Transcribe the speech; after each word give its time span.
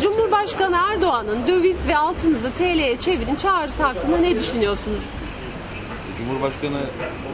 Cumhurbaşkanı 0.00 0.76
Erdoğan'ın 0.90 1.46
döviz 1.46 1.76
ve 1.88 1.96
altınızı 1.96 2.50
TL'ye 2.58 2.96
çevirin 2.96 3.34
çağrısı 3.34 3.82
hakkında 3.82 4.18
ne 4.18 4.34
düşünüyorsunuz? 4.40 5.04
Cumhurbaşkanı 6.18 6.82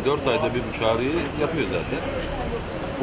4 0.05 0.29
ayda 0.29 0.55
bir 0.55 0.63
bu 0.69 0.73
çağrıyı 0.81 1.19
yapıyor 1.43 1.67
zaten. 1.77 2.03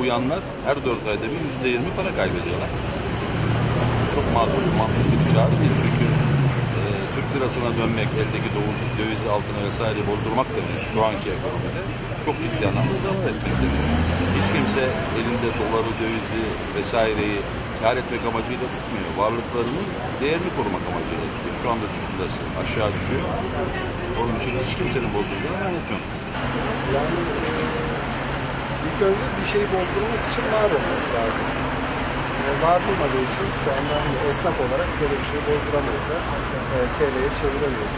Uyanlar 0.02 0.40
her 0.66 0.76
4 0.76 1.08
ayda 1.12 1.26
bir 1.34 1.40
%20 1.70 1.96
para 1.98 2.12
kaybediyorlar. 2.20 2.72
Çok 4.16 4.26
makul, 4.38 4.66
mantıklı 4.80 5.16
bir 5.22 5.30
çağrı 5.34 5.56
değil. 5.62 5.76
Çünkü 5.84 6.06
e, 6.80 6.82
Türk 7.16 7.28
lirasına 7.34 7.70
dönmek, 7.80 8.10
eldeki 8.22 8.50
döviz, 8.56 8.80
dövizi 9.00 9.28
altına 9.36 9.62
vesaire 9.68 10.02
bozdurmak 10.10 10.48
demek 10.58 10.80
şu 10.92 10.98
anki 11.10 11.28
ekonomide 11.38 11.82
çok 12.26 12.36
ciddi 12.44 12.64
anlamda 12.70 12.96
zarar 13.04 13.26
etmek 13.32 13.56
demek. 13.62 13.84
Hiç 14.38 14.48
kimse 14.56 14.84
elinde 15.20 15.50
doları, 15.60 15.92
dövizi 16.02 16.44
vesaireyi 16.76 17.40
kar 17.82 17.96
etmek 18.02 18.22
amacıyla 18.30 18.68
tutmuyor. 18.74 19.10
Varlıklarının 19.22 19.88
değerini 20.22 20.50
korumak 20.58 20.84
amacıyla 20.90 21.26
tutuyor. 21.32 21.56
Şu 21.62 21.68
anda 21.72 21.86
Türk 21.94 22.10
lirası 22.14 22.40
aşağı 22.62 22.90
düşüyor. 22.96 23.26
Onun 24.20 24.36
için 24.40 24.54
hiç 24.64 24.72
kimsenin 24.80 25.10
bozulduğunu 25.16 25.58
zannetmiyorum. 25.64 26.10
Yani 26.96 27.18
ilk 28.88 29.00
önce 29.08 29.26
bir 29.38 29.48
şeyi 29.54 29.68
bozdurmak 29.76 30.24
için 30.30 30.46
var 30.56 30.70
olması 30.78 31.10
lazım. 31.18 31.46
E, 32.46 32.50
var 32.66 32.80
olmadığı 32.90 33.24
için 33.30 33.48
şu 33.62 33.68
anda 33.78 33.94
hani 34.04 34.16
esnaf 34.30 34.58
olarak 34.66 34.90
böyle 35.00 35.16
bir 35.20 35.28
şeyi 35.32 35.44
bozduramıyoruz 35.50 36.08
da 36.12 36.18
e, 36.76 36.78
TL'ye 36.96 37.30
çeviremiyoruz. 37.40 37.96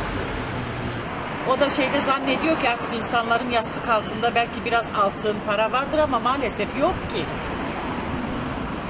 O 1.51 1.59
da 1.59 1.69
şeyde 1.69 2.01
zannediyor 2.01 2.59
ki 2.61 2.69
artık 2.69 2.93
insanların 2.97 3.49
yastık 3.49 3.89
altında 3.89 4.35
belki 4.35 4.65
biraz 4.65 4.91
altın, 5.03 5.35
para 5.47 5.71
vardır 5.71 5.97
ama 5.97 6.19
maalesef 6.19 6.67
yok 6.79 6.95
ki. 7.13 7.23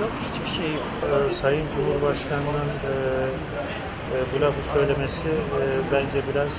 Yok 0.02 0.12
hiçbir 0.26 0.52
şey 0.58 0.72
yok. 0.74 0.90
Ee, 1.04 1.34
Sayın 1.42 1.66
Cumhurbaşkanı'nın 1.76 2.72
e, 2.90 2.94
e, 4.14 4.18
bu 4.32 4.42
lafı 4.42 4.64
söylemesi 4.74 5.30
e, 5.62 5.62
bence 5.94 6.20
biraz 6.30 6.54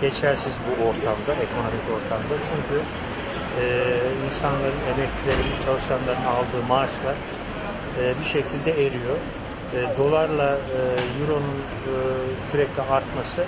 geçersiz 0.00 0.52
bu 0.66 0.70
ortamda, 0.88 1.32
ekonomik 1.46 1.86
ortamda. 1.96 2.34
Çünkü 2.48 2.76
e, 3.60 3.64
insanların, 4.26 4.80
emeklilerin, 4.92 5.52
çalışanların 5.66 6.26
aldığı 6.34 6.62
maaşlar 6.68 7.16
e, 8.00 8.00
bir 8.20 8.28
şekilde 8.36 8.70
eriyor. 8.86 9.18
E, 9.76 9.78
dolarla 9.98 10.50
e, 10.54 10.78
euronun 11.20 11.58
e, 11.92 11.94
sürekli 12.50 12.82
artması 12.82 13.44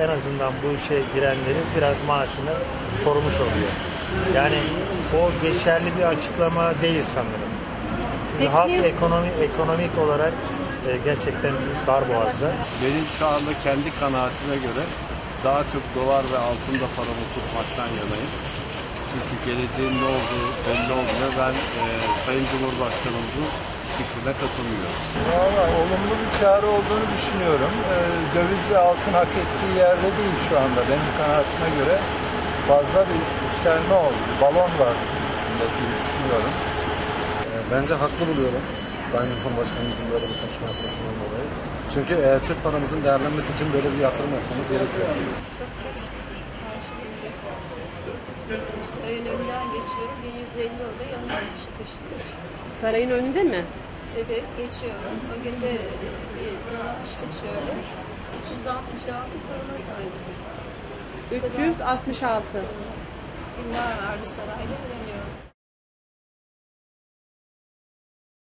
en 0.00 0.08
azından 0.08 0.52
bu 0.62 0.76
işe 0.78 0.98
girenlerin 1.14 1.66
biraz 1.76 1.96
maaşını 2.06 2.54
korumuş 3.04 3.34
oluyor. 3.34 3.72
Yani 4.34 4.58
o 5.20 5.22
geçerli 5.42 5.90
bir 5.98 6.02
açıklama 6.02 6.82
değil 6.82 7.04
sanırım. 7.14 7.43
Peki- 8.38 8.50
halk 8.56 8.70
ekonomi 8.92 9.30
ekonomik 9.46 9.94
olarak 10.04 10.34
e, 10.88 10.90
gerçekten 11.08 11.54
darboğazda. 11.86 12.48
Benim 12.82 13.04
şu 13.18 13.24
anda 13.34 13.50
kendi 13.66 13.88
kanaatime 14.00 14.56
göre 14.66 14.84
daha 15.46 15.60
çok 15.72 15.84
dolar 15.98 16.22
ve 16.32 16.38
altında 16.48 16.86
paramı 16.96 17.24
tutmaktan 17.34 17.90
yanayım. 18.00 18.32
Çünkü 19.10 19.34
geleceğin 19.48 19.96
ne 20.02 20.08
olduğu 20.16 20.46
belli 20.66 20.92
olmuyor. 21.00 21.30
Ben 21.40 21.54
e, 21.80 21.84
Sayın 22.24 22.46
Cumhurbaşkanımızın 22.50 23.48
fikrine 23.96 24.32
katılmıyorum. 24.42 24.98
Valla 25.32 25.64
olumlu 25.80 26.14
bir 26.22 26.30
çağrı 26.40 26.66
olduğunu 26.76 27.06
düşünüyorum. 27.14 27.74
E, 27.94 27.96
döviz 28.36 28.62
ve 28.72 28.78
altın 28.88 29.14
hak 29.20 29.32
ettiği 29.42 29.72
yerde 29.84 30.08
değil 30.18 30.36
şu 30.48 30.54
anda. 30.64 30.80
Benim 30.90 31.10
kanaatime 31.20 31.68
göre 31.78 31.96
fazla 32.70 33.00
bir 33.10 33.20
yükselme 33.44 33.94
oldu. 34.04 34.18
Bir 34.28 34.36
balon 34.44 34.72
var 34.82 34.96
üstünde 35.26 35.66
diye 35.76 35.90
düşünüyorum. 36.02 36.54
Bence 37.72 37.94
haklı 37.94 38.26
buluyorum 38.30 38.62
Sayın 39.12 39.30
Cumhurbaşkanımızın 39.42 40.06
böyle 40.12 40.26
bir 40.30 40.38
konuşma 40.42 40.66
yapmasından 40.70 41.16
dolayı. 41.22 41.48
Çünkü 41.94 42.14
e, 42.14 42.30
Türk 42.46 42.64
paramızın 42.64 43.04
değerlenmesi 43.04 43.52
için 43.54 43.68
böyle 43.74 43.88
bir 43.92 44.00
yatırım 44.06 44.32
yapmamız 44.38 44.68
gerekiyor. 44.74 45.08
Çok 45.58 45.72
lüks. 45.82 46.06
Sarayın 48.94 49.26
önünden 49.26 49.66
geçiyorum. 49.76 50.18
1150 50.24 50.70
oda 50.88 51.04
şıkır 51.62 51.86
şıkır. 51.92 52.20
Sarayın 52.80 53.10
önünde 53.10 53.42
mi? 53.42 53.64
Evet 54.16 54.44
geçiyorum. 54.58 55.16
O 55.32 55.34
gün 55.44 55.56
de 55.62 55.72
bir 56.36 56.52
dolaştık 56.70 57.30
şöyle. 57.40 57.72
366 58.44 59.30
koruma 59.46 59.78
sahibi. 59.86 60.20
366. 61.46 62.46
Kimler 63.56 63.92
vardı 64.02 64.26
sarayda. 64.36 64.93